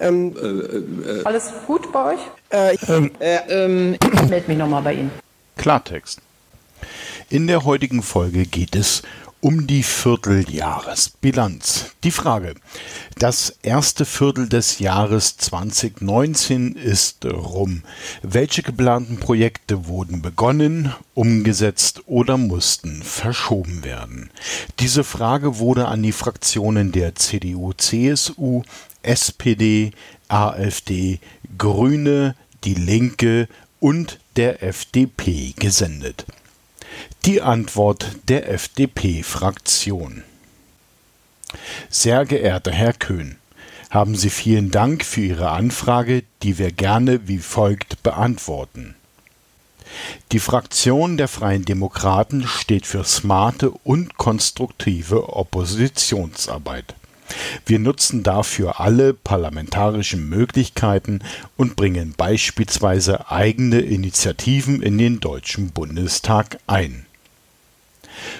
[0.00, 0.34] Ähm,
[1.24, 2.20] Alles gut bei euch?
[2.50, 2.86] äh, Ich
[4.28, 5.10] melde mich nochmal bei Ihnen.
[5.56, 6.20] Klartext.
[7.30, 9.02] In der heutigen Folge geht es
[9.40, 11.92] um die Vierteljahresbilanz.
[12.02, 12.54] Die Frage,
[13.18, 17.82] das erste Viertel des Jahres 2019 ist rum.
[18.22, 24.30] Welche geplanten Projekte wurden begonnen, umgesetzt oder mussten verschoben werden?
[24.80, 28.62] Diese Frage wurde an die Fraktionen der CDU, CSU,
[29.02, 29.92] SPD,
[30.28, 31.20] AfD,
[31.56, 33.48] Grüne, Die Linke
[33.80, 36.26] und der FDP gesendet.
[37.24, 40.24] Die Antwort der FDP-Fraktion.
[41.88, 43.36] Sehr geehrter Herr Köhn,
[43.90, 48.94] haben Sie vielen Dank für Ihre Anfrage, die wir gerne wie folgt beantworten.
[50.32, 56.94] Die Fraktion der Freien Demokraten steht für smarte und konstruktive Oppositionsarbeit.
[57.66, 61.20] Wir nutzen dafür alle parlamentarischen Möglichkeiten
[61.56, 67.06] und bringen beispielsweise eigene Initiativen in den Deutschen Bundestag ein.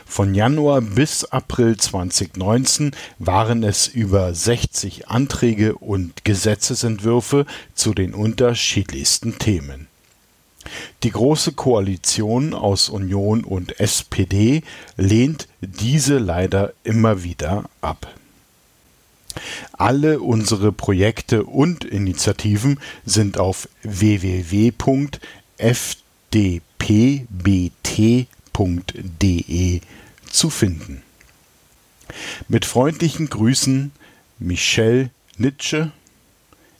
[0.06, 9.38] Von Januar bis April 2019 waren es über 60 Anträge und Gesetzesentwürfe zu den unterschiedlichsten
[9.38, 9.86] Themen.
[11.02, 14.62] Die Große Koalition aus Union und SPD
[14.96, 18.06] lehnt diese leider immer wieder ab.
[19.72, 24.70] Alle unsere Projekte und Initiativen sind auf www.fdpbt.de
[30.30, 31.02] zu finden.
[32.48, 33.92] Mit freundlichen Grüßen
[34.38, 35.92] Michelle Nitsche,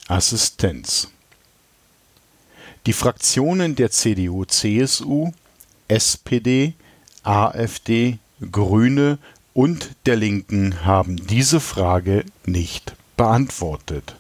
[0.07, 1.09] Assistenz.
[2.87, 5.33] Die Fraktionen der CDU, CSU,
[5.89, 6.75] SPD,
[7.23, 8.19] AfD,
[8.51, 9.19] Grüne
[9.55, 14.17] und der Linken haben diese Frage nicht beantwortet.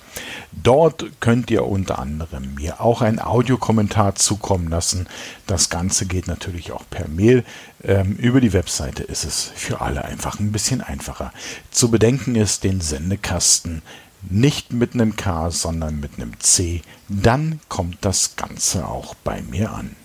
[0.53, 5.09] Dort könnt ihr unter anderem mir auch einen Audiokommentar zukommen lassen.
[5.47, 7.44] Das Ganze geht natürlich auch per Mail.
[7.82, 11.32] Ähm, über die Webseite ist es für alle einfach ein bisschen einfacher.
[11.70, 13.80] Zu bedenken ist den Sendekasten
[14.28, 16.82] nicht mit einem K, sondern mit einem C.
[17.09, 19.97] Dann kommt das Ganze auch bei mir an.